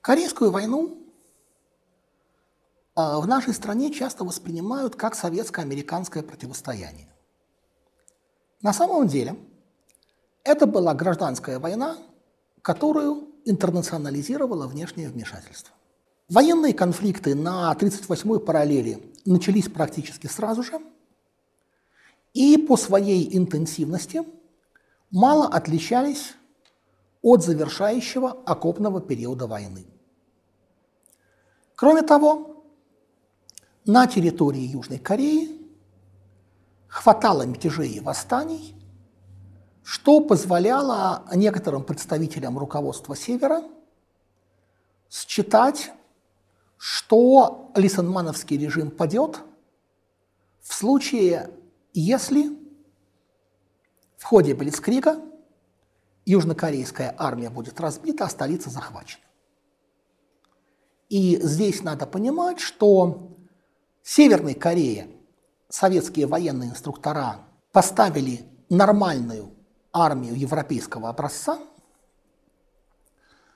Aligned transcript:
Корейскую 0.00 0.50
войну 0.50 0.98
а, 2.94 3.20
в 3.20 3.26
нашей 3.26 3.54
стране 3.54 3.92
часто 3.92 4.24
воспринимают 4.24 4.96
как 4.96 5.14
советско-американское 5.14 6.22
противостояние. 6.22 7.08
На 8.60 8.72
самом 8.72 9.06
деле 9.06 9.36
это 10.44 10.66
была 10.66 10.94
гражданская 10.94 11.58
война, 11.58 11.96
которую 12.62 13.28
интернационализировало 13.44 14.66
внешнее 14.66 15.08
вмешательство. 15.08 15.74
Военные 16.28 16.74
конфликты 16.74 17.34
на 17.34 17.72
38-й 17.78 18.40
параллели 18.40 19.02
начались 19.24 19.68
практически 19.68 20.26
сразу 20.26 20.62
же 20.62 20.80
и 22.34 22.56
по 22.56 22.76
своей 22.76 23.36
интенсивности 23.36 24.24
мало 25.12 25.46
отличались 25.46 26.34
от 27.20 27.44
завершающего 27.44 28.32
окопного 28.44 29.00
периода 29.00 29.46
войны. 29.46 29.86
Кроме 31.76 32.02
того, 32.02 32.64
на 33.84 34.06
территории 34.06 34.62
Южной 34.62 34.98
Кореи 34.98 35.60
хватало 36.88 37.42
мятежей 37.42 37.92
и 37.92 38.00
восстаний, 38.00 38.74
что 39.84 40.20
позволяло 40.20 41.24
некоторым 41.34 41.84
представителям 41.84 42.58
руководства 42.58 43.14
Севера 43.16 43.62
считать, 45.10 45.92
что 46.76 47.70
Лисенмановский 47.74 48.56
режим 48.56 48.90
падет 48.90 49.40
в 50.60 50.72
случае, 50.72 51.50
если 51.92 52.61
в 54.22 54.24
ходе 54.24 54.54
Блицкрига 54.54 55.20
южнокорейская 56.26 57.12
армия 57.18 57.50
будет 57.50 57.80
разбита, 57.80 58.26
а 58.26 58.28
столица 58.28 58.70
захвачена. 58.70 59.24
И 61.08 61.40
здесь 61.42 61.82
надо 61.82 62.06
понимать, 62.06 62.60
что 62.60 63.32
в 64.00 64.08
Северной 64.08 64.54
Корее 64.54 65.08
советские 65.68 66.28
военные 66.28 66.70
инструктора 66.70 67.40
поставили 67.72 68.44
нормальную 68.70 69.50
армию 69.92 70.36
европейского 70.36 71.08
образца, 71.08 71.58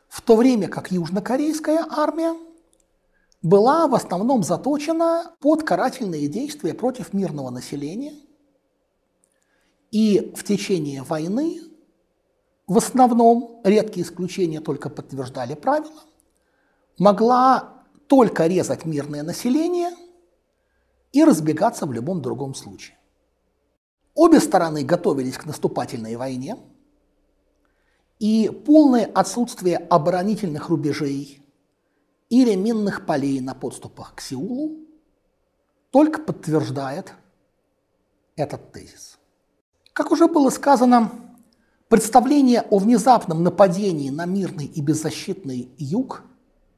в 0.09 0.21
то 0.21 0.35
время 0.35 0.67
как 0.67 0.91
южнокорейская 0.91 1.87
армия 1.89 2.35
была 3.41 3.87
в 3.87 3.95
основном 3.95 4.43
заточена 4.43 5.37
под 5.39 5.63
карательные 5.63 6.27
действия 6.27 6.75
против 6.75 7.13
мирного 7.13 7.51
населения– 7.51 8.15
и 9.97 10.31
в 10.37 10.45
течение 10.45 11.03
войны 11.03 11.59
в 12.67 12.77
основном, 12.77 13.63
редкие 13.65 14.05
исключения 14.05 14.61
только 14.61 14.91
подтверждали 14.91 15.55
правила, 15.55 16.03
могла 16.99 17.83
только 18.07 18.47
резать 18.47 18.85
мирное 18.85 19.23
население 19.23 19.91
и 21.13 21.25
разбегаться 21.25 21.87
в 21.87 21.95
любом 21.95 22.21
другом 22.21 22.55
случае. 22.55 22.99
Обе 24.15 24.39
стороны 24.41 24.85
готовились 24.85 25.39
к 25.39 25.47
наступательной 25.47 26.17
войне, 26.17 26.59
и 28.19 28.51
полное 28.67 29.07
отсутствие 29.07 29.79
оборонительных 29.79 30.69
рубежей 30.69 31.43
или 32.29 32.55
минных 32.55 33.07
полей 33.07 33.41
на 33.41 33.55
подступах 33.55 34.15
к 34.15 34.21
Сеулу 34.21 34.77
только 35.91 36.21
подтверждает 36.21 37.15
этот 38.37 38.73
тезис. 38.73 39.16
Как 39.97 40.13
уже 40.13 40.29
было 40.29 40.51
сказано, 40.51 41.11
представление 41.89 42.61
о 42.69 42.77
внезапном 42.77 43.43
нападении 43.43 44.11
на 44.11 44.27
мирный 44.27 44.67
и 44.67 44.83
беззащитный 44.83 45.71
юг 45.79 46.23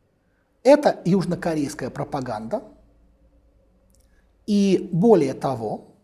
–это 0.62 1.02
южнокорейская 1.05 1.91
пропаганда. 1.91 2.62
И 4.46 4.89
более 4.92 5.34
того, 5.34 5.96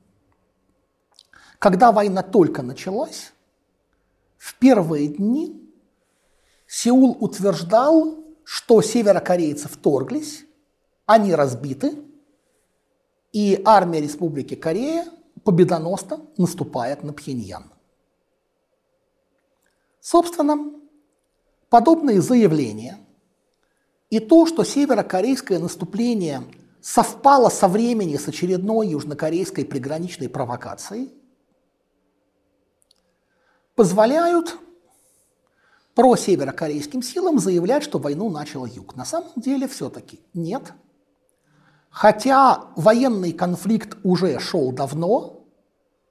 когда 1.61 1.93
война 1.93 2.25
только 2.25 2.63
началась, 2.63 3.33
в 4.37 4.57
первые 4.59 5.07
дни 5.07 5.73
Сеул 6.67 7.17
утверждал, 7.21 8.25
что 8.43 8.83
северокорейцы 8.83 9.69
вторглись, 9.69 10.47
они 11.07 11.33
разбиты, 11.33 11.95
и 13.33 13.63
армия 13.65 14.01
Республики 14.01 14.57
Корея 14.57 15.07
победоносно 15.45 16.21
наступает 16.37 17.05
на 17.05 17.13
Пхеньян. 17.13 17.71
Собственно, 20.01 20.73
подобные 21.69 22.21
заявления 22.21 22.99
и 24.11 24.21
то, 24.21 24.47
что 24.47 24.65
северокорейское 24.65 25.59
наступление 25.59 26.43
совпало 26.81 27.49
со 27.49 27.69
времени 27.69 28.17
с 28.17 28.29
очередной 28.29 28.89
южнокорейской 28.89 29.65
приграничной 29.65 30.29
провокацией, 30.29 31.13
позволяют 33.75 34.59
про 35.95 36.17
северокорейским 36.17 37.03
силам 37.03 37.39
заявлять, 37.39 37.83
что 37.83 37.99
войну 37.99 38.31
начал 38.31 38.67
Юг. 38.67 38.97
На 38.97 39.05
самом 39.05 39.33
деле 39.37 39.69
все-таки 39.69 40.21
нет– 40.33 40.73
Хотя 41.95 42.73
военный 42.75 43.33
конфликт 43.33 43.97
уже 44.03 44.41
шел 44.41 44.73
давно, 44.73 45.34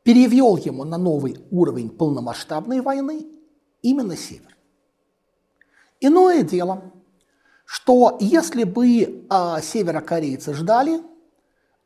перевел 0.04 0.58
ему 0.58 0.84
на 0.84 0.98
новый 0.98 1.38
уровень 1.50 1.90
полномасштабной 1.90 2.82
войны 2.82 3.26
именно 3.82 4.16
Север. 4.16 4.56
Иное 6.00 6.44
дело, 6.44 6.92
что 7.66 8.18
если 8.20 8.66
бы 8.66 8.88
э, 8.90 9.62
северокорейцы 9.62 10.54
ждали, 10.54 11.02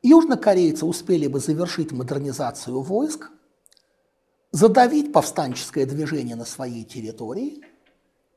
южнокорейцы 0.01 0.85
успели 0.85 1.27
бы 1.27 1.39
завершить 1.39 1.91
модернизацию 1.91 2.81
войск, 2.81 3.29
задавить 4.51 5.13
повстанческое 5.13 5.85
движение 5.85 6.35
на 6.35 6.45
своей 6.45 6.83
территории, 6.83 7.61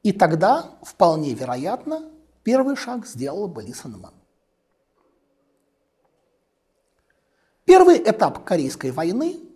и 0.03 0.13
тогда, 0.13 0.79
вполне 0.83 1.33
вероятно, 1.33 2.11
первый 2.43 2.77
шаг 2.77 3.07
сделал 3.07 3.49
бы 3.49 3.63
Лисенман. 3.63 4.15
Первый 7.65 7.99
этап 7.99 8.45
Корейской 8.45 8.91
войны– 8.91 9.41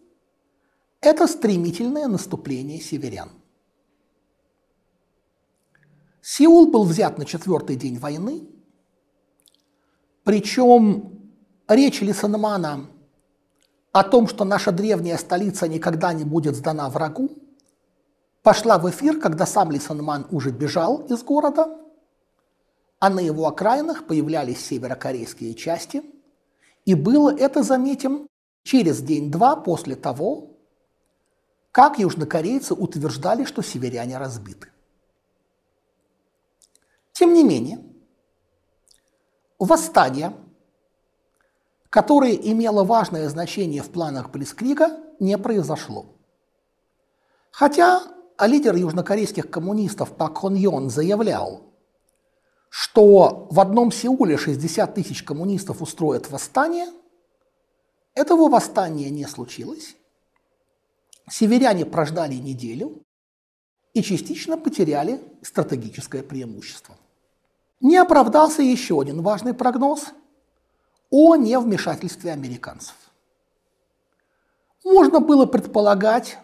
это 1.05 1.27
стремительное 1.27 2.09
наступление 2.09 2.81
северян. 2.81 3.31
Сеул 6.23 6.71
был 6.71 6.85
взят 6.85 7.19
на 7.19 7.25
четвертый 7.25 7.77
день 7.77 7.99
войны, 7.99 8.49
причем 10.25 11.21
речь 11.69 12.01
Лисанмана 12.01 12.87
о 13.93 14.03
том, 14.03 14.27
что 14.27 14.45
наша 14.45 14.73
древняя 14.73 15.19
столица 15.19 15.69
никогда 15.69 16.13
не 16.13 16.25
будет 16.25 16.57
сдана 16.57 16.89
врагу, 16.89 17.31
пошла 18.43 18.79
в 18.79 18.89
эфир, 18.91 19.21
когда 19.21 19.47
сам 19.47 19.71
Лисанман 19.71 20.27
уже 20.31 20.51
бежал 20.51 21.05
из 21.07 21.23
города, 21.23 21.79
а 22.99 23.11
на 23.11 23.21
его 23.21 23.47
окраинах 23.47 24.07
появлялись 24.07 24.65
северокорейские 24.65 25.55
части– 25.55 26.03
и 26.85 26.95
было 26.95 27.35
это, 27.35 27.63
заметим, 27.63 28.29
через 28.63 29.01
день-два 29.01 29.57
после 29.57 29.97
того, 29.97 30.54
как 31.75 31.99
южнокорейцы 31.99 32.73
утверждали, 32.73 33.45
что 33.45 33.61
северяне 33.61 34.17
разбиты. 34.17 34.69
Тем 37.13 37.35
не 37.35 37.43
менее, 37.43 37.81
восстание, 39.59 40.37
которое 41.91 42.35
имело 42.35 42.85
важное 42.85 43.29
значение 43.29 43.83
в 43.83 43.91
планах 43.91 44.31
Блицкрига, 44.31 45.01
не 45.19 45.37
произошло. 45.37 46.07
Хотя 47.51 48.05
лидер 48.39 48.77
южнокорейских 48.77 49.51
коммунистов 49.51 50.17
Пак 50.17 50.39
Хон 50.39 50.55
Йон 50.55 50.91
заявлял, 50.91 51.75
что 52.69 53.49
в 53.51 53.59
одном 53.59 53.91
Сеуле 53.91 54.37
60 54.37 54.95
тысяч 54.95 55.25
коммунистов 55.25 55.83
устроят 55.83 56.31
восстание, 56.31 56.87
этого 58.15 58.49
восстания 58.49 59.11
не 59.11 59.27
случилось. 59.27 59.97
Северяне 61.29 61.87
прождали 61.87 62.35
неделю 62.35 63.03
и 63.95 64.03
частично 64.03 64.59
потеряли 64.59 65.23
стратегическое 65.43 66.23
преимущество. 66.23 66.97
Не 67.81 67.97
оправдался 67.97 68.63
еще 68.63 69.01
один 69.01 69.23
важный 69.23 69.55
прогноз 69.55 70.07
о 71.11 71.37
невмешательстве 71.37 72.33
американцев. 72.33 72.95
Можно 74.85 75.21
было 75.21 75.47
предполагать, 75.47 76.39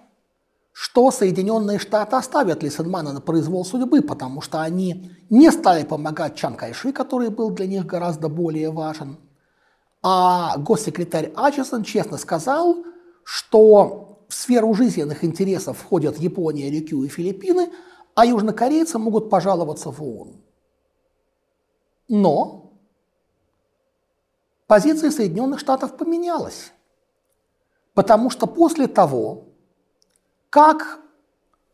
что 0.73 1.11
Соединенные 1.11 1.79
Штаты 1.79 2.17
оставят 2.17 2.62
Лисенмана 2.62 3.12
на 3.12 3.21
произвол 3.21 3.65
судьбы, 3.65 4.00
потому 4.00 4.41
что 4.41 4.62
они 4.62 5.11
не 5.29 5.50
стали 5.50 5.85
помогать 5.85 6.37
Чан 6.37 6.55
Кайши, 6.56 6.93
который 6.93 7.29
был 7.29 7.50
для 7.50 7.67
них 7.67 7.85
гораздо 7.85 8.29
более 8.29 8.71
важен. 8.71 9.19
А 10.03 10.56
госсекретарь 10.56 11.32
Ачесон 11.37 11.85
честно 11.85 12.17
сказал, 12.17 12.85
что 13.25 14.09
в 14.31 14.35
сферу 14.35 14.73
жизненных 14.75 15.25
интересов 15.25 15.79
входят 15.79 16.17
Япония, 16.19 16.71
Рюкю 16.71 17.03
и 17.03 17.09
Филиппины, 17.09 17.73
а 18.15 18.25
южнокорейцы 18.25 18.97
могут 18.97 19.29
пожаловаться 19.29 19.91
в 19.91 20.00
ООН. 20.00 20.41
Но 22.09 22.73
позиция 24.69 25.11
Соединенных 25.11 25.59
Штатов 25.59 25.97
поменялась, 25.97 26.73
потому 27.94 28.31
что 28.31 28.47
после 28.47 28.87
того, 28.87 29.49
как 30.49 31.00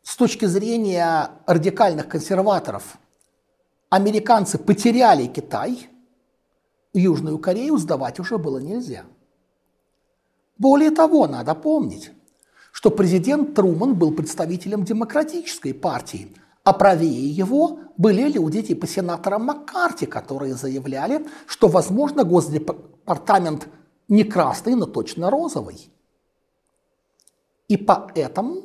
с 0.03 0.17
точки 0.17 0.47
зрения 0.47 1.33
радикальных 1.45 2.09
консерваторов 2.09 2.97
американцы 3.91 4.57
потеряли 4.57 5.27
Китай, 5.27 5.91
Южную 6.95 7.39
Корею 7.39 7.77
сдавать 7.77 8.19
уже 8.19 8.39
было 8.39 8.59
нельзя. 8.59 9.05
Более 10.57 10.91
того, 10.91 11.27
надо 11.27 11.55
помнить, 11.55 12.13
что 12.77 12.91
президент 12.91 13.55
Труман 13.55 13.95
был 13.95 14.13
представителем 14.13 14.85
демократической 14.85 15.73
партии, 15.73 16.37
а 16.63 16.75
правее 16.75 17.27
его 17.31 17.79
были 17.97 18.29
люди 18.29 18.61
типа 18.61 18.87
сенатора 18.87 19.39
Маккарти, 19.39 20.05
которые 20.05 20.57
заявляли, 20.57 21.27
что, 21.47 21.69
возможно, 21.69 22.23
Госдепартамент 22.23 23.69
не 24.09 24.25
красный, 24.25 24.75
но 24.75 24.85
точно 24.85 25.31
розовый. 25.31 25.91
И 27.69 27.79
поэтому 27.79 28.65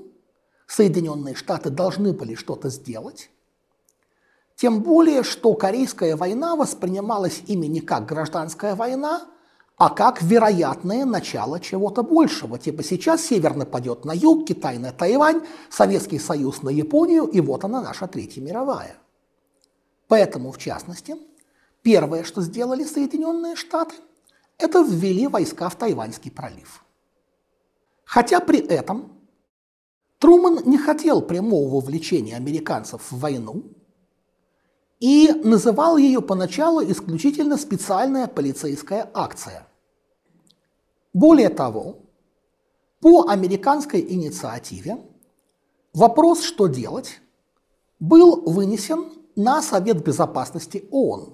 Соединенные 0.68 1.34
Штаты 1.34 1.70
должны 1.70 2.12
были 2.12 2.36
что-то 2.36 2.68
сделать. 2.68 3.32
Тем 4.58 4.84
более, 4.84 5.24
что 5.24 5.54
Корейская 5.54 6.18
война 6.18 6.58
воспринималась 6.58 7.44
ими 7.48 7.68
не 7.68 7.80
как 7.80 8.08
гражданская 8.08 8.76
война, 8.76 9.22
а 9.82 9.90
как 9.90 10.22
вероятное 10.22 11.06
начало 11.06 11.60
чего-то 11.60 12.04
большего. 12.04 12.60
Типа 12.60 12.84
сейчас 12.84 13.26
Север 13.26 13.56
нападет 13.56 14.06
на 14.06 14.12
Юг, 14.12 14.48
Китай 14.48 14.78
на 14.78 14.92
Тайвань, 14.92 15.42
Советский 15.72 16.20
Союз 16.20 16.62
на 16.62 16.70
Японию, 16.70 17.26
и 17.26 17.42
вот 17.42 17.64
она 17.64 17.82
наша 17.82 18.08
Третья 18.08 18.42
мировая. 18.42 18.96
Поэтому, 20.08 20.52
в 20.52 20.60
частности, 20.60 21.16
первое, 21.82 22.24
что 22.24 22.44
сделали 22.44 22.84
Соединенные 22.84 23.56
Штаты, 23.56 23.96
это 24.60 24.84
ввели 24.88 25.26
войска 25.28 25.68
в 25.68 25.76
Тайваньский 25.76 26.30
пролив. 26.30 26.86
Хотя 28.04 28.40
при 28.40 28.60
этом 28.60 29.12
Труман 30.20 30.60
не 30.64 30.78
хотел 30.78 31.24
прямого 31.24 31.78
вовлечения 31.78 32.36
американцев 32.36 33.12
в 33.12 33.18
войну 33.18 33.64
и 35.00 35.32
называл 35.44 35.98
ее 35.98 36.22
поначалу 36.22 36.84
исключительно 36.84 37.58
специальная 37.58 38.28
полицейская 38.28 39.10
акция– 39.16 39.66
более 41.14 41.50
того, 41.50 42.00
по 43.00 43.28
американской 43.28 44.00
инициативе 44.00 44.98
вопрос, 45.94 46.44
что 46.44 46.68
делать, 46.68 47.20
был 48.00 48.42
вынесен 48.42 49.12
на 49.36 49.62
Совет 49.62 50.04
Безопасности 50.04 50.88
ООН. 50.92 51.34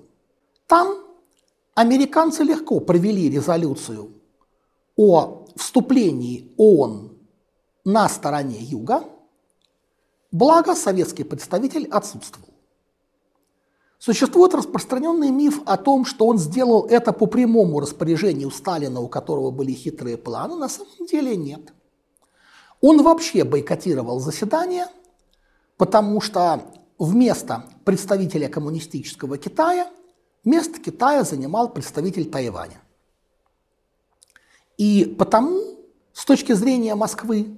Там 0.67 0.97
американцы 1.75 2.43
легко 2.43 2.79
провели 2.79 3.29
резолюцию 3.29 4.11
о 4.95 5.45
вступлении 5.55 6.53
ООН 6.57 7.17
на 7.85 8.09
стороне 8.09 8.57
Юга, 8.59 9.03
благо 10.31 10.75
советский 10.75 11.23
представитель 11.23 11.87
отсутствовал. 11.87 12.56
Существует 13.99 14.53
распространенный 14.53 15.31
миф 15.31 15.61
о 15.65 15.75
том, 15.75 16.05
что 16.05 16.27
он 16.27 16.37
сделал 16.37 16.85
это 16.85 17.11
по 17.13 17.25
прямому 17.25 17.79
распоряжению 17.79 18.51
Сталина, 18.51 18.99
у 18.99 19.07
которого 19.07 19.49
были 19.49 19.71
хитрые 19.71 20.17
планы. 20.17 20.55
На 20.55 20.69
самом 20.69 21.07
деле 21.09 21.35
нет. 21.35 21.73
Он 22.79 23.01
вообще 23.01 23.43
бойкотировал 23.43 24.19
заседание, 24.19 24.87
потому 25.77 26.21
что 26.21 26.61
вместо 26.99 27.65
представителя 27.85 28.49
коммунистического 28.49 29.39
Китая 29.39 29.87
место 30.45 30.79
Китая 30.79 31.23
занимал 31.23 31.69
представитель 31.69 32.29
Тайваня. 32.29 32.79
И 34.77 35.15
потому, 35.17 35.59
с 36.13 36.23
точки 36.23 36.51
зрения 36.53 36.93
Москвы, 36.93 37.57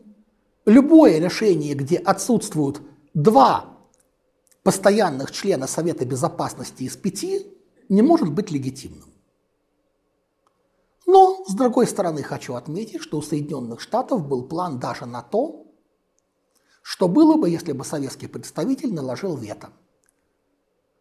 любое 0.66 1.20
решение, 1.20 1.74
где 1.76 1.98
отсутствуют 1.98 2.82
два 3.14 3.79
постоянных 4.64 5.32
члена 5.32 5.68
Совета 5.68 6.06
Безопасности 6.06 6.84
из 6.84 6.98
пяти 6.98 7.48
не 7.88 8.02
может 8.02 8.32
быть 8.32 8.52
легитимным. 8.52 9.10
Но, 11.06 11.44
с 11.48 11.54
другой 11.56 11.88
стороны, 11.88 12.22
хочу 12.22 12.54
отметить, 12.54 13.02
что 13.02 13.18
у 13.18 13.22
Соединенных 13.22 13.82
Штатов 13.82 14.28
был 14.28 14.48
план 14.48 14.80
даже 14.80 15.06
на 15.06 15.24
то, 15.24 15.66
что 16.84 17.08
было 17.08 17.36
бы, 17.36 17.50
если 17.50 17.72
бы 17.72 17.84
советский 17.84 18.28
представитель 18.28 18.94
наложил 18.94 19.36
вето. 19.36 19.70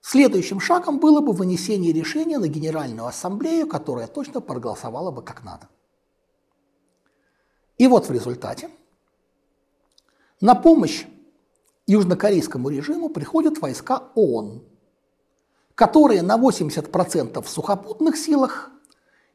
Следующим 0.01 0.61
шагом 0.61 0.99
было 0.99 1.21
бы 1.21 1.33
вынесение 1.33 1.93
решения 1.93 2.39
на 2.39 2.49
Генеральную 2.49 3.07
Ассамблею, 3.07 3.67
которая 3.67 4.07
точно 4.07 4.41
проголосовала 4.41 5.11
бы 5.11 5.23
как 5.23 5.45
надо. 5.45 5.69
И 7.77 7.87
вот 7.87 8.09
в 8.09 8.13
результате 8.13 8.71
на 10.41 10.55
помощь 10.55 11.05
южнокорейскому 11.89 12.69
режиму 12.69 13.09
приходят 13.09 13.61
войска 13.61 14.11
ООН, 14.15 14.63
которые 15.75 16.23
на 16.23 16.37
80% 16.37 17.43
в 17.43 17.49
сухопутных 17.49 18.17
силах 18.17 18.71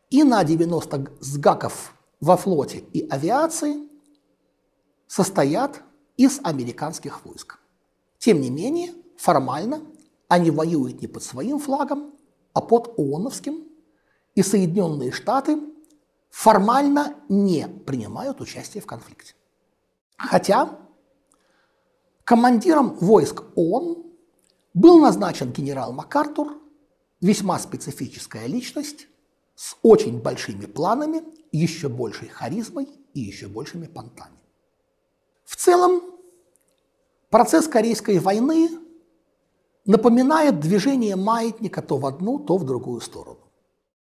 и 0.10 0.24
на 0.24 0.44
90 0.44 1.12
сгаков 1.20 1.94
во 2.22 2.38
флоте 2.38 2.78
и 2.94 3.08
авиации 3.10 3.90
состоят 5.08 5.82
из 6.16 6.40
американских 6.44 7.26
войск. 7.26 7.60
Тем 8.20 8.40
не 8.40 8.52
менее, 8.52 8.94
формально 9.18 9.82
они 10.28 10.52
воюют 10.52 11.02
не 11.02 11.08
под 11.08 11.24
своим 11.24 11.60
флагом, 11.60 12.14
а 12.54 12.62
под 12.62 12.94
ООНовским, 12.98 13.68
и 14.36 14.44
Соединенные 14.44 15.12
Штаты 15.12 15.60
формально 16.30 17.16
не 17.30 17.68
принимают 17.68 18.42
участие 18.42 18.82
в 18.82 18.86
конфликте. 18.86 19.34
Хотя 20.18 20.80
Командиром 22.24 22.96
войск 23.02 23.44
ООН 23.56 24.04
был 24.74 25.00
назначен 25.00 25.52
генерал 25.52 25.92
МакАртур, 25.92 26.58
весьма 27.20 27.60
специфическая 27.60 28.48
личность, 28.48 29.08
с 29.56 29.76
очень 29.82 30.22
большими 30.22 30.66
планами, 30.66 31.22
еще 31.52 31.90
большей 31.90 32.30
харизмой 32.30 32.88
и 33.14 33.20
еще 33.20 33.48
большими 33.48 33.88
понтами. 33.88 34.38
В 35.44 35.58
целом, 35.58 36.02
процесс 37.30 37.68
Корейской 37.68 38.20
войны 38.20 38.70
напоминает 39.86 40.60
движение 40.62 41.16
маятника 41.16 41.82
то 41.82 41.98
в 41.98 42.06
одну, 42.06 42.40
то 42.40 42.58
в 42.58 42.64
другую 42.66 43.02
сторону. 43.02 43.40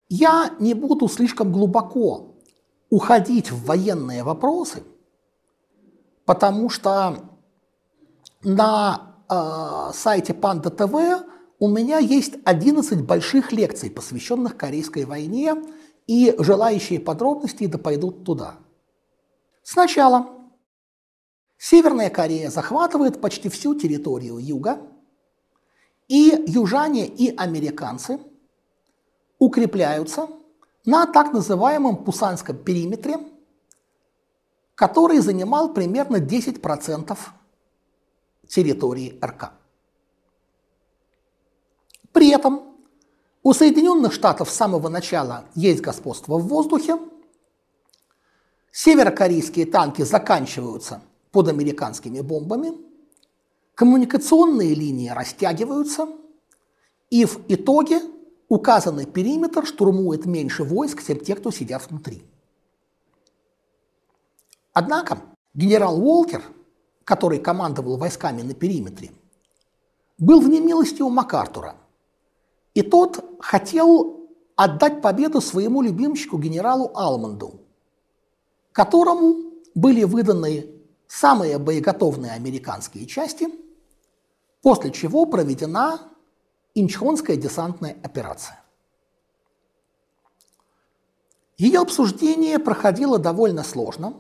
Я 0.09 0.55
не 0.61 0.75
буду 0.75 1.09
слишком 1.09 1.51
глубоко 1.51 2.37
уходить 2.91 3.51
в 3.51 3.65
военные 3.65 4.23
вопросы, 4.23 4.83
потому 6.27 6.69
что 6.69 7.32
на 8.45 9.17
э, 9.29 9.93
сайте 9.95 10.35
Панда 10.35 10.71
ТВ 10.71 11.27
у 11.59 11.69
меня 11.69 11.99
есть 11.99 12.35
11 12.45 13.03
больших 13.03 13.53
лекций, 13.53 13.91
посвященных 13.91 14.57
Корейской 14.57 15.05
войне, 15.05 15.55
и 16.09 16.35
желающие 16.39 16.99
подробностей 16.99 17.69
да 17.69 17.79
пойдут 17.79 18.25
туда. 18.25 18.57
Сначала 19.63 20.29
Северная 21.57 22.11
Корея 22.11 22.51
захватывает 22.51 23.21
почти 23.21 23.49
всю 23.49 23.77
территорию 23.77 24.39
юга, 24.39 24.81
и 26.09 26.45
южане 26.49 27.07
и 27.07 27.35
американцы 27.37 28.19
укрепляются 29.39 30.29
на 30.85 31.07
так 31.07 31.33
называемом 31.33 32.05
Пусанском 32.05 32.57
периметре, 32.59 33.19
который 34.75 35.19
занимал 35.21 35.73
примерно 35.73 36.17
10% 36.17 37.17
территории 38.53 39.19
РК. 39.25 39.53
При 42.13 42.29
этом 42.31 42.77
у 43.43 43.55
Соединенных 43.55 44.13
Штатов 44.13 44.51
с 44.51 44.55
самого 44.55 44.89
начала 44.91 45.47
есть 45.55 45.81
господство 45.81 46.37
в 46.37 46.47
воздухе, 46.47 46.99
северокорейские 48.71 49.67
танки 49.67 50.03
заканчиваются 50.03 51.03
под 51.31 51.49
американскими 51.49 52.21
бомбами, 52.21 52.75
коммуникационные 53.75 54.75
линии 54.75 55.09
растягиваются, 55.09 56.09
и 57.09 57.25
в 57.25 57.41
итоге 57.49 58.03
указанный 58.49 59.07
периметр 59.07 59.67
штурмует 59.67 60.27
меньше 60.27 60.63
войск, 60.63 61.03
чем 61.03 61.21
те, 61.21 61.35
кто 61.37 61.51
сидят 61.51 61.89
внутри. 61.89 62.23
Однако 64.75 65.23
генерал 65.55 65.99
Уолкер– 65.99 66.43
который 67.05 67.39
командовал 67.39 67.97
войсками 67.97 68.43
на 68.43 68.55
периметре, 68.55 69.11
был 70.19 70.41
в 70.41 70.49
немилости 70.49 71.03
у 71.03 71.11
МакАртура. 71.11 71.77
И 72.75 72.83
тот 72.83 73.25
хотел 73.41 74.29
отдать 74.57 75.03
победу 75.03 75.41
своему 75.41 75.83
любимчику 75.83 76.39
генералу 76.39 76.91
Алманду, 76.95 77.61
которому 78.73 79.53
были 79.75 80.05
выданы 80.05 80.67
самые 81.07 81.59
боеготовные 81.59 82.33
американские 82.33 83.07
части, 83.07 83.49
после 84.63 84.91
чего 84.91 85.27
проведена 85.27 86.01
Инчхонская 86.75 87.37
десантная 87.37 87.99
операция. 88.03 88.63
Ее 91.59 91.81
обсуждение 91.81 92.59
проходило 92.59 93.19
довольно 93.19 93.63
сложно. 93.63 94.15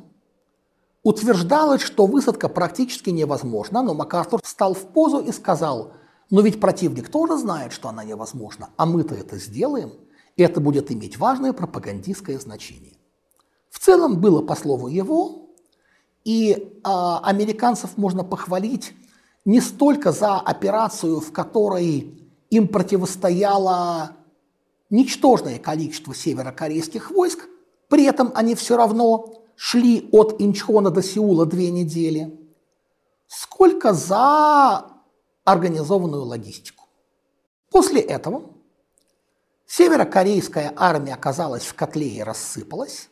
Утверждалось, 1.03 1.83
что 1.83 2.07
высадка 2.07 2.49
практически 2.49 3.11
невозможна, 3.11 3.83
но 3.83 3.93
МакАртур 3.93 4.41
встал 4.43 4.75
в 4.75 4.87
позу 4.87 5.19
и 5.19 5.33
сказал, 5.33 5.95
но 6.31 6.41
ведь 6.43 6.61
противник 6.61 7.09
тоже 7.09 7.37
знает, 7.37 7.73
что 7.73 7.89
она 7.89 8.05
невозможна, 8.05 8.71
а 8.77 8.87
мы-то 8.87 9.15
это 9.15 9.37
сделаем, 9.37 9.93
и 10.37 10.43
это 10.43 10.61
будет 10.61 10.93
иметь 10.93 11.19
важное 11.19 11.53
пропагандистское 11.53 12.39
значение. 12.39 12.95
В 13.69 13.81
целом 13.81 14.21
было 14.21 14.43
по 14.43 14.55
слову 14.55 14.87
его, 14.87 15.51
и 16.25 16.79
а, 16.85 17.19
американцев 17.25 17.97
можно 17.97 18.23
похвалить 18.23 18.95
не 19.45 19.61
столько 19.61 20.13
за 20.13 20.37
операцию, 20.37 21.19
в 21.21 21.33
которой 21.33 22.31
им 22.51 22.69
противостояло 22.69 24.13
ничтожное 24.89 25.59
количество 25.59 26.15
северокорейских 26.15 27.11
войск, 27.11 27.49
при 27.89 28.05
этом 28.05 28.31
они 28.37 28.55
все 28.55 28.77
равно 28.77 29.42
шли 29.65 30.09
от 30.11 30.41
Инчхона 30.41 30.91
до 30.91 31.03
Сеула 31.03 31.47
две 31.47 31.71
недели, 31.71 32.37
сколько 33.29 33.93
за 33.93 34.87
организованную 35.45 36.25
логистику. 36.25 36.87
После 37.71 38.01
этого 38.01 38.51
северокорейская 39.67 40.73
армия 40.75 41.15
оказалась 41.15 41.63
в 41.63 41.75
котле 41.75 42.09
и 42.09 42.23
рассыпалась, 42.25 43.09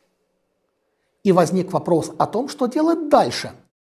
и 1.22 1.30
возник 1.30 1.72
вопрос 1.72 2.10
о 2.18 2.26
том, 2.26 2.48
что 2.48 2.66
делать 2.66 3.08
дальше, 3.08 3.52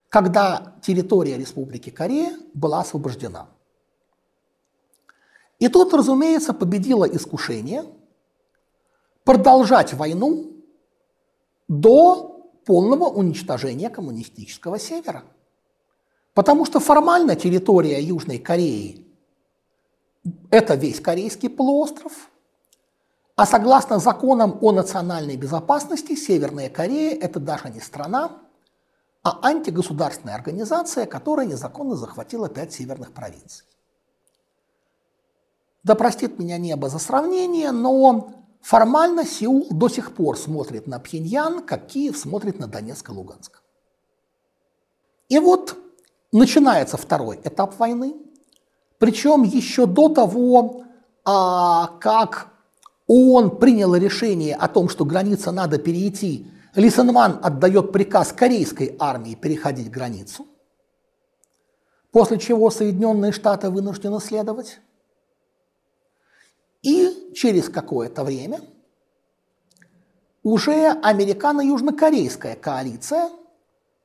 когда 0.08 0.76
территория 0.80 1.36
Республики 1.36 1.90
Корея 1.90 2.38
была 2.54 2.82
освобождена. 2.82 3.48
И 5.58 5.66
тут, 5.66 5.92
разумеется, 5.92 6.54
победило 6.54 7.04
искушение 7.04 7.84
продолжать 9.24 9.92
войну 9.92 10.52
до 11.66 12.33
полного 12.64 13.04
уничтожения 13.04 13.90
коммунистического 13.90 14.78
севера. 14.78 15.24
Потому 16.34 16.64
что 16.64 16.80
формально 16.80 17.36
территория 17.36 18.02
Южной 18.02 18.38
Кореи– 18.38 19.06
это 20.50 20.74
весь 20.74 21.00
Корейский 21.00 21.48
полуостров, 21.48 22.30
а 23.36 23.46
согласно 23.46 23.98
законам 23.98 24.58
о 24.60 24.72
национальной 24.72 25.36
безопасности 25.36 26.14
Северная 26.14 26.70
Корея– 26.70 27.16
это 27.20 27.40
даже 27.40 27.70
не 27.70 27.80
страна, 27.80 28.40
а 29.22 29.40
антигосударственная 29.42 30.34
организация, 30.34 31.06
которая 31.06 31.46
незаконно 31.46 31.96
захватила 31.96 32.48
пять 32.48 32.72
северных 32.72 33.12
провинций. 33.12 33.64
Да 35.82 35.94
простит 35.94 36.38
меня 36.38 36.58
небо 36.58 36.88
за 36.88 36.98
сравнение, 36.98 37.70
но 37.70 38.43
формально 38.64 39.26
Сеул 39.26 39.66
до 39.70 39.90
сих 39.90 40.14
пор 40.14 40.38
смотрит 40.38 40.86
на 40.86 40.98
Пхеньян, 40.98 41.62
как 41.62 41.86
Киев 41.86 42.16
смотрит 42.16 42.58
на 42.58 42.66
Донецк 42.66 43.10
и 43.10 43.12
Луганск. 43.12 43.62
И 45.28 45.38
вот 45.38 45.76
начинается 46.32 46.96
второй 46.96 47.38
этап 47.44 47.78
войны, 47.78 48.14
причем 48.98 49.42
еще 49.42 49.84
до 49.84 50.08
того, 50.08 50.84
а, 51.26 51.88
как 52.00 52.48
он 53.06 53.58
принял 53.58 53.94
решение 53.94 54.54
о 54.54 54.66
том, 54.68 54.88
что 54.88 55.04
граница 55.04 55.52
надо 55.52 55.78
перейти, 55.78 56.46
Лисенман 56.74 57.40
отдает 57.42 57.92
приказ 57.92 58.32
корейской 58.32 58.96
армии 58.98 59.34
переходить 59.34 59.90
границу, 59.90 60.46
после 62.12 62.38
чего 62.38 62.70
Соединенные 62.70 63.32
Штаты 63.32 63.68
вынуждены 63.68 64.20
следовать. 64.20 64.80
И 66.84 67.32
через 67.34 67.70
какое-то 67.70 68.24
время 68.24 68.60
уже 70.42 70.90
американо-южнокорейская 70.90 72.56
коалиция 72.56 73.30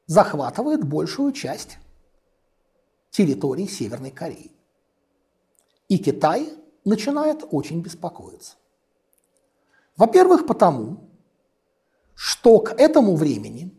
захватывает 0.07 0.85
большую 0.85 1.33
часть 1.33 1.77
территории 3.11 3.67
Северной 3.67 4.11
Кореи. 4.11 4.51
И 5.89 5.97
Китай 5.97 6.53
начинает 6.85 7.43
очень 7.51 7.81
беспокоиться. 7.81 8.55
Во-первых, 9.97 10.47
потому, 10.47 11.09
что 12.15 12.59
к 12.59 12.71
этому 12.71 13.17
времени 13.17 13.75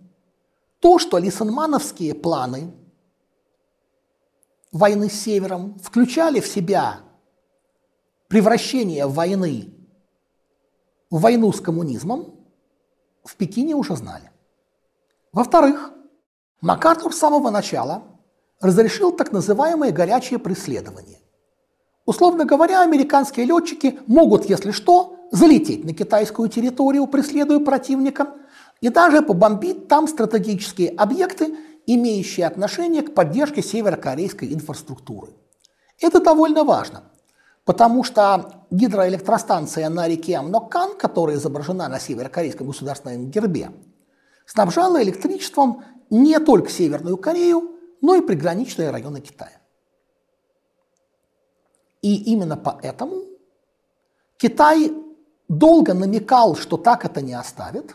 то, 0.80 0.98
что 0.98 1.16
лисенмановские 1.16 2.14
планы 2.14 2.74
войны 4.72 5.08
с 5.08 5.22
Севером 5.22 5.78
включали 5.78 6.40
в 6.40 6.46
себя 6.46 7.00
превращение 8.30 9.06
войны 9.06 9.74
в 11.10 11.20
войну 11.20 11.52
с 11.52 11.60
коммунизмом 11.60 12.32
в 13.24 13.34
Пекине 13.34 13.74
уже 13.74 13.96
знали. 13.96 14.30
Во-вторых, 15.32 15.92
МакАртур 16.60 17.12
с 17.12 17.18
самого 17.18 17.50
начала 17.50 18.04
разрешил 18.60 19.10
так 19.10 19.32
называемое 19.32 19.90
горячее 19.90 20.38
преследование. 20.38 21.18
Условно 22.06 22.44
говоря, 22.44 22.82
американские 22.82 23.46
летчики 23.46 23.98
могут, 24.06 24.48
если 24.48 24.70
что, 24.70 25.16
залететь 25.32 25.84
на 25.84 25.92
китайскую 25.92 26.48
территорию, 26.48 27.08
преследуя 27.08 27.58
противника, 27.58 28.34
и 28.80 28.90
даже 28.90 29.22
побомбить 29.22 29.88
там 29.88 30.06
стратегические 30.06 30.90
объекты, 30.90 31.56
имеющие 31.86 32.46
отношение 32.46 33.02
к 33.02 33.12
поддержке 33.12 33.60
северокорейской 33.60 34.54
инфраструктуры. 34.54 35.32
Это 35.98 36.20
довольно 36.20 36.62
важно, 36.62 37.10
Потому 37.64 38.04
что 38.04 38.66
гидроэлектростанция 38.70 39.88
на 39.88 40.08
реке 40.08 40.36
Амноккан, 40.36 40.96
которая 40.96 41.36
изображена 41.36 41.88
на 41.88 42.00
северокорейском 42.00 42.66
государственном 42.66 43.30
гербе, 43.30 43.70
снабжала 44.46 45.02
электричеством 45.02 45.84
не 46.08 46.38
только 46.40 46.70
Северную 46.70 47.16
Корею, 47.16 47.76
но 48.00 48.14
и 48.14 48.22
приграничные 48.22 48.90
районы 48.90 49.20
Китая. 49.20 49.60
И 52.02 52.32
именно 52.32 52.56
поэтому 52.56 53.24
Китай 54.38 54.90
долго 55.48 55.92
намекал, 55.92 56.56
что 56.56 56.78
так 56.78 57.04
это 57.04 57.20
не 57.20 57.34
оставит, 57.34 57.94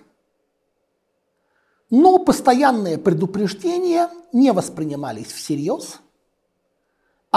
но 1.89 2.19
постоянные 2.19 3.00
предупреждения 3.00 4.10
не 4.31 4.51
воспринимались 4.51 5.31
всерьез– 5.31 6.00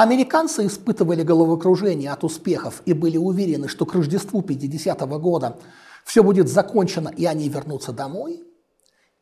Американцы 0.00 0.64
испытывали 0.64 1.24
головокружение 1.24 2.12
от 2.12 2.22
успехов 2.22 2.82
и 2.84 2.92
были 2.92 3.16
уверены, 3.16 3.66
что 3.66 3.84
к 3.84 3.94
Рождеству 3.94 4.42
50-го 4.42 5.18
года 5.18 5.58
все 6.04 6.22
будет 6.22 6.48
закончено 6.48 7.08
и 7.08 7.24
они 7.24 7.48
вернутся 7.48 7.92
домой. 7.92 8.44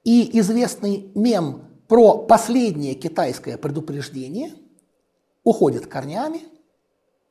И 0.04 0.38
известный 0.38 1.10
мем 1.14 1.62
про 1.88 2.18
последнее 2.18 2.92
китайское 2.92 3.56
предупреждение 3.56 4.52
уходит 5.44 5.86
корнями 5.86 6.42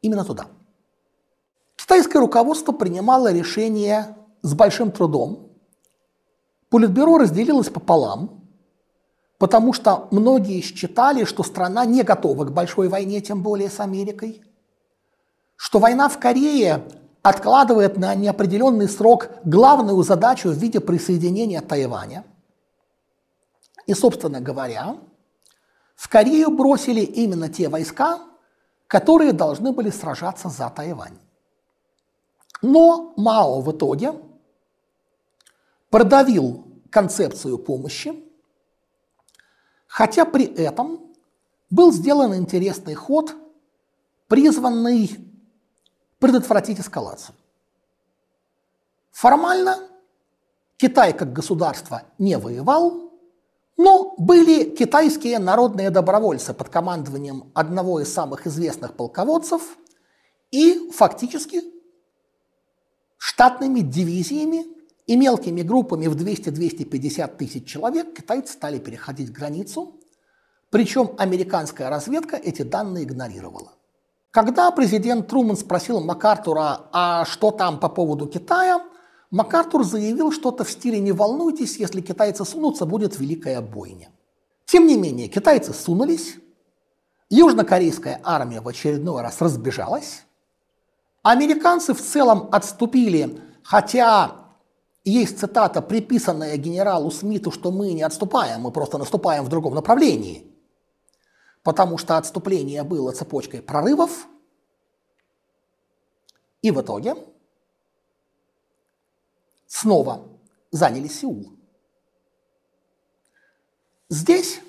именно 0.02 0.26
туда. 0.26 0.48
Китайское 1.76 2.20
руководство 2.20 2.72
принимало 2.72 3.32
решение 3.32 4.18
с 4.42 4.56
большим 4.56 4.92
трудом. 4.92 5.52
Политбюро 6.72 7.20
разделилось 7.20 7.70
пополам– 7.70 8.32
потому 9.38 9.74
что 9.74 10.08
многие 10.12 10.62
считали, 10.62 11.26
что 11.26 11.44
страна 11.44 11.86
не 11.86 12.04
готова 12.04 12.46
к 12.46 12.54
большой 12.54 12.88
войне, 12.88 13.22
тем 13.22 13.42
более 13.42 13.70
с 13.70 13.80
Америкой, 13.80 14.42
что 15.56 15.80
война 15.80 16.10
в 16.10 16.20
Корее 16.20 16.84
откладывает 17.22 17.98
на 17.98 18.14
неопределенный 18.16 18.88
срок 18.88 19.30
главную 19.44 20.02
задачу 20.04 20.50
в 20.50 20.54
виде 20.54 20.80
присоединения 20.80 21.62
Тайваня. 21.62 22.24
И, 23.88 23.94
собственно 23.94 24.42
говоря, 24.42 24.98
в 25.96 26.10
Корею 26.10 26.52
бросили 26.52 27.02
именно 27.02 27.50
те 27.50 27.70
войска, 27.70 28.20
которые 28.88 29.32
должны 29.32 29.72
были 29.72 29.90
сражаться 29.90 30.50
за 30.50 30.70
Тайвань. 30.70 31.18
Но 32.62 33.14
Мао 33.18 33.62
в 33.62 33.72
итоге 33.72 34.14
продавил 35.90 36.66
концепцию 36.90 37.58
помощи, 37.58 38.25
Хотя 39.96 40.26
при 40.26 40.44
этом 40.44 41.00
был 41.70 41.94
сделан 41.94 42.36
интересный 42.36 42.96
ход, 42.96 43.34
призванный 44.28 45.10
предотвратить 46.20 46.82
эскалацию. 46.82 47.34
Формально 49.12 49.80
Китай 50.76 51.14
как 51.14 51.32
государство 51.32 52.04
не 52.18 52.38
воевал, 52.38 53.14
но 53.78 54.16
были 54.18 54.66
китайские 54.66 55.40
народные 55.40 55.92
добровольцы 55.92 56.54
под 56.54 56.68
командованием 56.68 57.50
одного 57.54 58.02
из 58.02 58.12
самых 58.12 58.48
известных 58.48 58.96
полководцев 58.96 59.78
и 60.52 60.92
фактически 60.92 61.62
штатными 63.16 63.80
дивизиями 63.80 64.75
и 65.08 65.16
мелкими 65.16 65.62
группами 65.62 66.08
в 66.08 66.16
200-250 66.16 67.38
тысяч 67.38 67.66
человек 67.66 68.16
китайцы 68.16 68.54
стали 68.54 68.80
переходить 68.80 69.32
границу, 69.32 70.00
причем 70.72 71.12
американская 71.18 71.90
разведка 71.90 72.38
эти 72.38 72.64
данные 72.64 73.04
игнорировала. 73.04 73.74
Когда 74.32 74.70
президент 74.72 75.28
Труман 75.28 75.56
спросил 75.56 76.02
МакАртура, 76.02 76.90
а 76.92 77.24
что 77.26 77.52
там 77.52 77.80
по 77.80 77.88
поводу 77.88 78.28
Китая, 78.28 78.84
МакАртур 79.32 79.86
заявил 79.86 80.32
что-то 80.32 80.64
в 80.64 80.72
стиле 80.72 81.00
«не 81.00 81.12
волнуйтесь, 81.12 81.78
если 81.78 82.02
китайцы 82.02 82.44
сунутся, 82.44 82.86
будет 82.86 83.18
великая 83.20 83.62
бойня». 83.62 84.10
Тем 84.66 84.88
не 84.88 84.98
менее, 84.98 85.28
китайцы 85.28 85.74
сунулись, 85.74 86.36
южнокорейская 87.30 88.20
армия 88.24 88.60
в 88.60 88.68
очередной 88.68 89.22
раз 89.22 89.40
разбежалась, 89.40 90.24
американцы 91.24 91.94
в 91.94 92.02
целом 92.02 92.50
отступили, 92.52 93.40
хотя 93.64 94.45
есть 95.06 95.40
цитата, 95.40 95.82
приписанная 95.82 96.58
генералу 96.58 97.12
Смиту, 97.12 97.52
что 97.52 97.72
мы 97.72 97.94
не 97.94 98.02
отступаем, 98.02 98.62
мы 98.62 98.72
просто 98.72 98.98
наступаем 98.98 99.44
в 99.46 99.50
другом 99.50 99.76
направлении. 99.76 100.52
Потому 101.64 101.98
что 102.00 102.18
отступление 102.18 102.84
было 102.84 103.12
цепочкой 103.12 103.62
прорывов. 103.62 104.28
И 106.64 106.72
в 106.72 106.82
итоге 106.82 107.16
снова 109.68 110.28
заняли 110.72 111.08
Сеул. 111.08 111.54
Здесь 114.10 114.60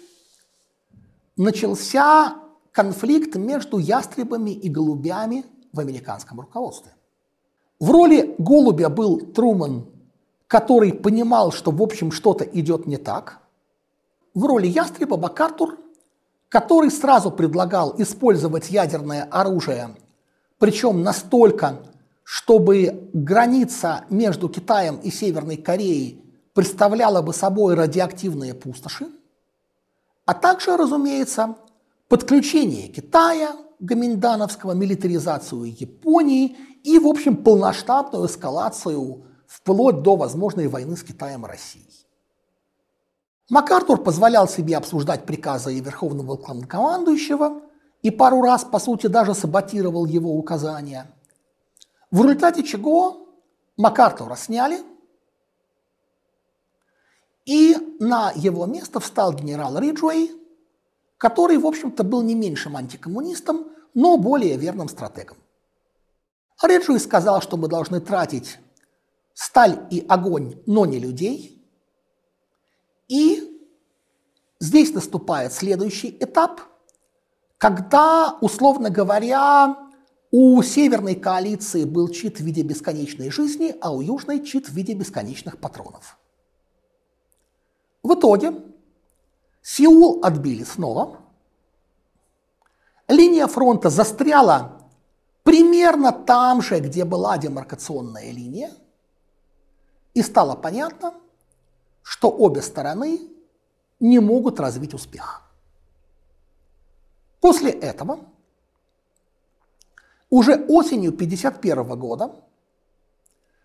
начался 1.39 2.37
конфликт 2.73 3.37
между 3.37 3.79
ястребами 3.79 4.51
и 4.51 4.69
голубями 4.69 5.47
в 5.73 5.81
американском 5.81 6.41
руководстве. 6.41 6.93
В 7.79 7.91
роли 7.91 8.35
голубя 8.39 8.91
был 8.91 9.21
Труман 9.21 9.96
который 10.49 10.93
понимал, 10.93 11.53
что 11.53 11.71
в 11.71 11.83
общем 11.83 12.13
что-то 12.13 12.45
идет 12.45 12.87
не 12.87 12.97
так. 12.97 13.41
В 14.35 14.45
роли 14.45 14.67
ястреба 14.67 15.17
МакАртур, 15.17 15.79
который 16.49 16.91
сразу 16.91 17.31
предлагал 17.31 17.95
использовать 17.99 18.71
ядерное 18.71 19.25
оружие, 19.25 19.97
причем 20.59 21.03
настолько, 21.03 21.83
чтобы 22.23 23.11
граница 23.13 24.05
между 24.09 24.49
Китаем 24.49 24.97
и 24.97 25.11
Северной 25.11 25.57
Кореей 25.57 26.25
представляла 26.55 27.23
бы 27.23 27.33
собой 27.33 27.75
радиоактивные 27.75 28.55
пустоши, 28.55 29.09
а 30.25 30.35
также, 30.35 30.77
разумеется, 30.77 31.57
подключение 32.09 32.89
Китая, 32.89 33.55
гоминдановского, 33.79 34.73
милитаризацию 34.73 35.65
Японии 35.65 36.57
и, 36.83 36.99
в 36.99 37.07
общем, 37.07 37.37
полномасштабную 37.37 38.27
эскалацию 38.27 39.26
вплоть 39.47 40.03
до 40.03 40.17
возможной 40.17 40.69
войны 40.69 40.97
с 40.97 41.03
Китаем 41.03 41.45
и 41.45 41.49
Россией. 41.49 42.07
МакАртур 43.49 44.03
позволял 44.03 44.49
себе 44.49 44.77
обсуждать 44.77 45.25
приказы 45.25 45.79
Верховного 45.79 46.37
главнокомандующего 46.37 47.63
и 48.03 48.11
пару 48.11 48.43
раз, 48.43 48.65
по 48.65 48.79
сути, 48.79 49.07
даже 49.07 49.35
саботировал 49.35 50.05
его 50.07 50.37
указания. 50.37 51.07
В 52.11 52.23
результате 52.23 52.65
чего 52.65 53.29
МакАртура 53.77 54.35
сняли, 54.37 54.83
и 57.45 57.77
на 58.01 58.33
его 58.35 58.67
место 58.67 58.99
встал 58.99 59.33
генерал 59.33 59.79
Риджуэй, 59.79 60.33
который, 61.17 61.59
в 61.59 61.67
общем-то, 61.67 62.03
был 62.03 62.23
не 62.23 62.35
меньшим 62.35 62.77
антикоммунистом, 62.77 63.69
но 63.95 64.17
более 64.17 64.57
верным 64.57 64.89
стратегом. 64.89 65.39
Риджуэй 66.63 66.99
сказал, 66.99 67.41
что 67.41 67.57
мы 67.57 67.69
должны 67.69 68.01
тратить 68.01 68.59
сталь 69.37 69.87
и 69.91 70.05
огонь, 70.09 70.63
но 70.65 70.87
не 70.87 70.99
людей. 70.99 71.63
И 73.07 73.69
здесь 74.59 74.95
наступает 74.95 75.53
следующий 75.53 76.17
этап, 76.19 76.63
когда, 77.59 78.39
условно 78.41 78.89
говоря, 78.89 79.77
у 80.31 80.63
северной 80.63 81.15
коалиции 81.15 81.85
был 81.85 82.09
чит 82.09 82.41
в 82.41 82.45
виде 82.45 82.63
бесконечной 82.63 83.31
жизни, 83.31 83.77
а 83.83 83.93
у 83.93 84.01
южной 84.01 84.43
чит 84.43 84.71
в 84.71 84.73
виде 84.73 84.95
бесконечных 84.95 85.59
патронов. 85.61 86.19
В 88.03 88.15
итоге 88.15 88.55
Сеул 89.61 90.21
отбили 90.25 90.65
снова. 90.65 91.21
Линия 93.07 93.47
фронта 93.49 93.91
застряла 93.91 94.89
примерно 95.43 96.11
там 96.11 96.63
же, 96.63 96.81
где 96.81 97.05
была 97.05 97.37
демаркационная 97.37 98.31
линия– 98.33 98.71
и 100.17 100.23
стало 100.23 100.57
понятно, 100.57 101.13
что 102.03 102.31
обе 102.31 102.63
стороны 102.63 103.21
не 104.01 104.19
могут 104.19 104.59
развить 104.59 104.95
успех. 104.95 105.43
После 107.43 107.71
этого 107.71 108.21
уже 110.31 110.55
осенью 110.69 111.13
1951 111.13 111.99
года 111.99 112.35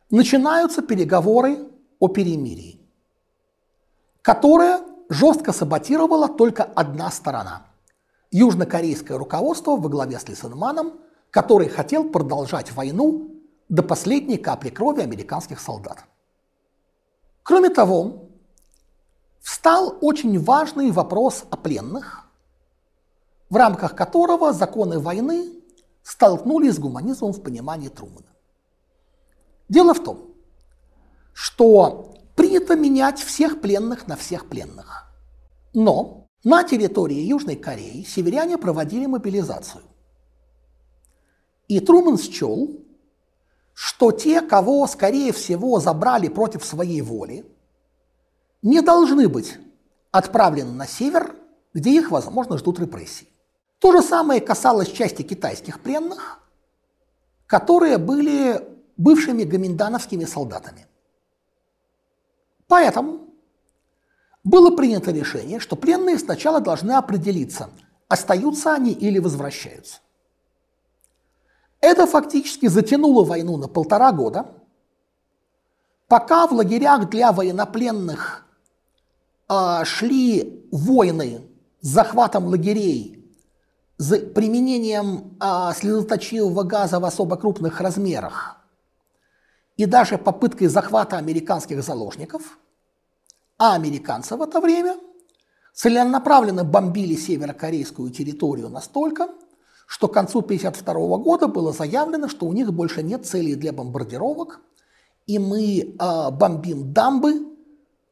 начинаются 0.10 0.82
переговоры 0.82 1.70
о 2.00 2.10
перемирии, 2.10 2.82
которые 4.22 4.82
жестко 5.08 5.54
саботировала 5.54 6.28
только 6.28 6.64
одна 6.64 7.12
сторона– 7.12 7.66
южнокорейское 8.32 9.18
руководство 9.18 9.78
во 9.78 9.88
главе 9.88 10.20
с 10.20 10.28
Лисенманом, 10.28 11.00
который 11.30 11.70
хотел 11.70 12.10
продолжать 12.10 12.74
войну 12.74 13.42
до 13.70 13.84
последней 13.84 14.38
капли 14.38 14.70
крови 14.70 15.00
американских 15.00 15.62
солдат. 15.62 16.04
Кроме 17.44 17.70
того, 17.70 18.30
встал 19.40 19.98
очень 20.02 20.40
важный 20.40 20.92
вопрос 20.92 21.44
о 21.50 21.58
пленных, 21.58 22.28
в 23.50 23.56
рамках 23.56 23.96
которого 23.96 24.54
законы 24.54 25.00
войны 25.00 25.62
столкнулись 26.04 26.76
с 26.76 26.80
гуманизмом 26.80 27.34
в 27.34 27.42
понимании 27.42 27.90
Трумана. 27.90 28.28
Дело 29.70 29.94
в 29.94 30.04
том, 30.04 30.32
что 31.34 32.16
принято 32.36 32.76
менять 32.76 33.20
всех 33.20 33.62
пленных 33.62 34.08
на 34.08 34.16
всех 34.16 34.48
пленных. 34.48 35.12
Но 35.74 36.28
на 36.44 36.64
территории 36.64 37.22
Южной 37.22 37.56
Кореи 37.56 38.04
северяне 38.04 38.58
проводили 38.58 39.06
мобилизацию. 39.06 39.84
И 41.68 41.80
Труман 41.80 42.18
счел, 42.18 42.70
что 43.84 44.12
те, 44.12 44.42
кого, 44.42 44.86
скорее 44.86 45.34
всего, 45.34 45.80
забрали 45.80 46.28
против 46.28 46.64
своей 46.64 47.02
воли, 47.02 47.44
не 48.62 48.80
должны 48.80 49.28
быть 49.28 49.58
отправлены 50.12 50.72
на 50.72 50.86
север, 50.86 51.36
где 51.74 51.98
их, 51.98 52.12
возможно, 52.12 52.60
ждут 52.60 52.80
репрессии. 52.80 53.28
То 53.80 53.92
же 53.92 54.04
самое 54.04 54.40
касалось 54.40 54.92
части 54.92 55.24
китайских 55.24 55.80
пленных, 55.80 56.48
которые 57.48 57.98
были 57.98 58.64
бывшими 58.98 59.46
гоминдановскими 59.46 60.26
солдатами. 60.26 60.86
Поэтому 62.68 63.30
было 64.44 64.76
принято 64.76 65.10
решение, 65.12 65.60
что 65.60 65.76
пленные 65.76 66.20
сначала 66.20 66.62
должны 66.62 66.92
определиться, 66.92 67.72
остаются 68.08 68.76
они 68.76 68.92
или 68.92 69.18
возвращаются. 69.18 70.02
Это 71.82 72.06
фактически 72.06 72.68
затянуло 72.68 73.24
войну 73.24 73.58
на 73.58 73.68
полтора 73.68 74.12
года, 74.12 74.46
пока 76.08 76.46
в 76.46 76.54
лагерях 76.54 77.10
для 77.10 77.32
военнопленных 77.32 78.46
э, 79.50 79.84
шли 79.86 80.68
войны 80.72 81.42
с 81.82 81.88
захватом 81.88 82.46
лагерей, 82.46 83.26
с 83.98 84.16
применением 84.18 85.38
э, 85.42 85.74
слезоточивого 85.76 86.64
газа 86.64 87.00
в 87.00 87.06
особо 87.06 87.36
крупных 87.36 87.82
размерах 87.82 88.58
и 89.78 89.86
даже 89.86 90.20
попыткой 90.20 90.68
захвата 90.68 91.18
американских 91.18 91.82
заложников, 91.82 92.60
а 93.58 93.74
американцы 93.74 94.36
в 94.36 94.42
это 94.44 94.62
время 94.62 94.98
целенаправленно 95.74 96.64
бомбили 96.64 97.16
северокорейскую 97.16 98.12
территорию 98.12 98.70
настолько, 98.70 99.30
что 99.92 100.08
к 100.08 100.14
концу 100.14 100.40
1952 100.40 101.18
года 101.18 101.48
было 101.48 101.74
заявлено, 101.74 102.30
что 102.30 102.46
у 102.46 102.54
них 102.54 102.72
больше 102.72 103.04
нет 103.04 103.26
целей 103.26 103.56
для 103.56 103.74
бомбардировок, 103.74 104.62
и 105.28 105.38
мы 105.38 105.80
э, 105.80 106.32
бомбим 106.32 106.94
дамбы, 106.94 107.46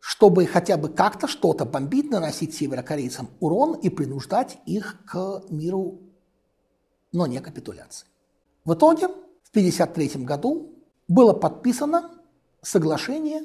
чтобы 0.02 0.46
хотя 0.46 0.76
бы 0.76 0.90
как-то 0.90 1.26
что-то 1.30 1.64
бомбить, 1.64 2.12
наносить 2.12 2.54
северокорейцам 2.54 3.30
урон 3.40 3.76
и 3.76 3.88
принуждать 3.88 4.58
их 4.66 4.98
к 5.06 5.44
миру, 5.50 6.00
но 7.14 7.28
не 7.28 7.40
капитуляции. 7.40 8.08
В 8.66 8.74
итоге 8.74 9.08
в 9.08 9.50
1953 9.52 10.26
году 10.26 10.74
было 11.08 11.32
подписано 11.32 12.12
соглашение 12.62 13.42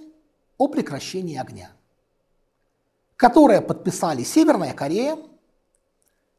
о 0.59 0.67
прекращении 0.67 1.39
огня, 1.39 1.71
которое 3.15 3.61
подписали 3.61 4.25
Северная 4.25 4.75
Корея, 4.75 5.19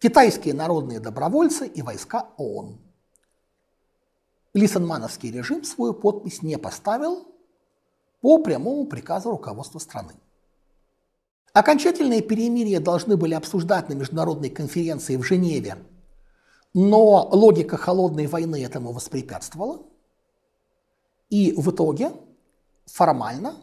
китайские 0.05 0.53
народные 0.53 0.99
добровольцы 0.99 1.65
и 1.65 1.81
войска 1.81 2.29
ООН. 2.37 2.77
Лисенмановский 4.53 5.31
режим 5.31 5.63
свою 5.63 5.95
подпись 5.95 6.43
не 6.43 6.59
поставил, 6.59 7.25
по 8.21 8.37
прямому 8.37 8.85
приказу 8.85 9.31
руководства 9.31 9.79
страны. 9.79 10.13
Окончательные 11.53 12.21
перемирия 12.21 12.79
должны 12.79 13.17
были 13.17 13.33
обсуждать 13.33 13.89
на 13.89 13.93
международной 13.93 14.51
конференции 14.51 15.15
в 15.15 15.23
Женеве, 15.23 15.75
но 16.75 17.27
логика 17.31 17.75
холодной 17.75 18.27
войны 18.27 18.63
этому 18.63 18.91
воспрепятствовала. 18.91 19.87
И 21.31 21.51
в 21.57 21.71
итоге 21.71 22.11
формально 22.85 23.55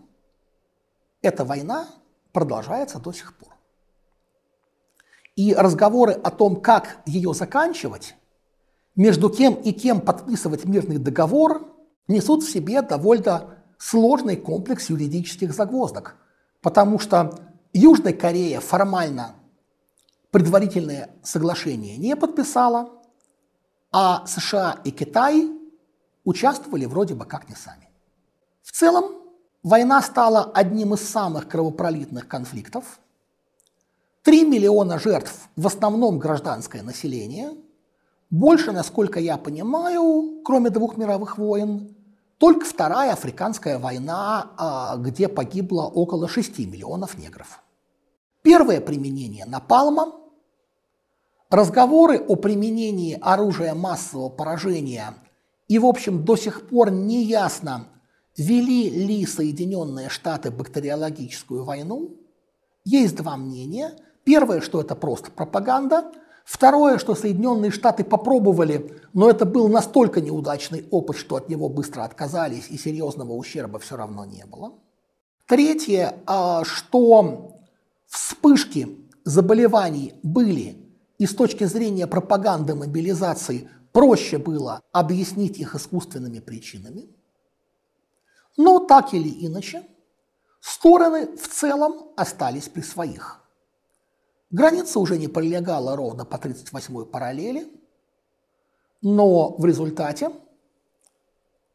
эта 1.21 1.45
война 1.45 1.89
продолжается 2.33 2.99
до 2.99 3.13
сих 3.13 3.39
пор. 3.39 3.52
И 5.37 5.55
разговоры 5.55 6.13
о 6.13 6.31
том, 6.31 6.61
как 6.61 6.99
ее 7.07 7.33
заканчивать, 7.35 8.15
между 8.95 9.31
кем 9.31 9.55
и 9.55 9.73
кем 9.73 10.01
подписывать 10.01 10.65
мирный 10.65 10.99
договор, 10.99 11.69
несут 12.09 12.43
в 12.43 12.51
себе 12.51 12.83
довольно 12.83 13.59
сложный 13.79 14.37
комплекс 14.37 14.91
юридических 14.91 15.55
загвоздок, 15.55 16.17
потому 16.61 16.99
что 16.99 17.39
Южная 17.73 18.13
Корея 18.13 18.61
формально 18.61 19.35
предварительное 20.31 21.11
соглашение 21.23 21.97
не 21.97 22.15
подписала, 22.17 22.91
а 23.91 24.27
США 24.27 24.79
и 24.85 24.91
Китай 24.91 25.51
участвовали 26.25 26.85
вроде 26.85 27.15
бы 27.15 27.25
как 27.25 27.49
не 27.49 27.55
сами. 27.55 27.89
В 28.63 28.73
целом, 28.73 29.23
война 29.63 30.01
стала 30.03 30.51
одним 30.55 30.95
из 30.95 31.01
самых 31.09 31.49
кровопролитных 31.49 32.29
конфликтов. 32.29 33.01
Три 34.23 34.45
миллиона 34.45 35.01
жертв, 35.01 35.49
в 35.57 35.67
основном 35.67 36.19
гражданское 36.19 36.83
население. 36.83 37.51
Больше, 38.31 38.71
насколько 38.71 39.19
я 39.19 39.37
понимаю, 39.37 40.43
кроме 40.45 40.71
двух 40.71 40.97
мировых 40.97 41.39
войн, 41.39 41.97
только 42.39 42.65
Вторая 42.65 43.13
Африканская 43.13 43.79
война, 43.79 44.53
а, 44.57 44.97
где 44.97 45.29
погибло 45.29 45.83
около 45.83 46.29
6 46.29 46.59
миллионов 46.61 47.19
негров. 47.19 47.63
Первое 48.43 48.81
применение 48.81 49.45
напалма, 49.45 50.13
разговоры 51.51 52.19
о 52.19 52.37
применении 52.37 53.19
оружия 53.21 53.75
массового 53.75 54.29
поражения 54.29 55.15
и, 55.69 55.79
в 55.79 55.87
общем, 55.87 56.25
до 56.25 56.37
сих 56.37 56.69
пор 56.69 56.91
не 56.91 57.25
ясно, 57.25 57.89
вели 58.37 58.89
ли 58.89 59.27
Соединенные 59.27 60.09
Штаты 60.09 60.51
бактериологическую 60.51 61.65
войну. 61.65 62.17
Есть 62.85 63.17
два 63.17 63.37
мнения. 63.37 63.93
Первое, 64.25 64.61
что 64.61 64.81
это 64.81 64.95
просто 64.95 65.31
пропаганда– 65.31 66.13
Второе, 66.45 66.99
что 66.99 67.15
Соединенные 67.15 67.71
Штаты 67.71 68.05
попробовали, 68.05 69.01
но 69.13 69.31
это 69.31 69.45
был 69.47 69.69
настолько 69.69 70.21
неудачный 70.21 70.87
опыт, 70.91 71.17
что 71.17 71.37
от 71.37 71.49
него 71.49 71.69
быстро 71.69 72.03
отказались, 72.03 72.69
и 72.69 72.77
серьезного 72.77 73.33
ущерба 73.33 73.79
все 73.79 73.97
равно 73.97 74.25
не 74.25 74.45
было. 74.45 74.73
Третье, 75.47 76.17
а, 76.27 76.65
что 76.65 77.59
вспышки 78.07 78.99
заболеваний 79.25 80.15
были, 80.23 80.77
и 81.19 81.27
с 81.27 81.35
точки 81.35 81.65
зрения 81.65 82.07
пропаганды 82.07 82.75
мобилизации 82.75 83.69
проще 83.93 84.39
было 84.39 84.81
объяснить 84.91 85.59
их 85.59 85.77
искусственными 85.77 86.41
причинами. 86.41 87.09
Но 88.57 88.81
так 88.81 89.15
или 89.15 89.47
иначе, 89.47 89.85
стороны 90.61 91.37
в 91.37 91.49
целом 91.49 92.09
остались 92.17 92.69
при 92.69 92.81
своих. 92.81 93.42
Граница 94.53 95.01
уже 95.01 95.17
не 95.17 95.29
пролегала 95.29 95.97
ровно 95.97 96.27
по 96.27 96.37
38-й 96.37 97.07
параллели, 97.07 97.73
но 99.01 99.57
в 99.57 99.65
результате 99.65 100.31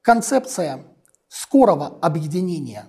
концепция 0.03 0.85
скорого 1.27 1.87
объединения 2.01 2.85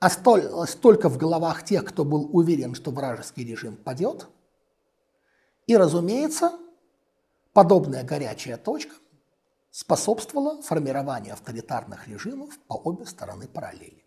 осталась 0.00 0.74
только 0.74 1.08
в 1.08 1.16
головах 1.16 1.64
тех, 1.64 1.84
кто 1.84 2.04
был 2.04 2.28
уверен, 2.36 2.74
что 2.74 2.90
вражеский 2.90 3.44
режим 3.44 3.76
падет. 3.76 4.26
И, 5.68 5.76
разумеется, 5.76 6.58
подобная 7.52 8.02
горячая 8.02 8.56
точка 8.56 8.96
способствовала 9.70 10.60
формированию 10.60 11.34
авторитарных 11.34 12.08
режимов 12.08 12.58
по 12.66 12.74
обе 12.74 13.06
стороны 13.06 13.46
параллели. 13.46 14.04